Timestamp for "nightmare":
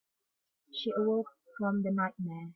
1.91-2.49